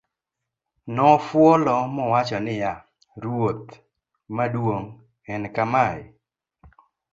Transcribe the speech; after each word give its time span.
nofuolo 0.95 1.75
ma 1.93 2.01
owacho 2.07 2.37
niya, 2.45 2.73
ruoth 3.23 3.69
maduong' 4.35 4.91
en 5.33 5.43
kamaye 5.55 6.05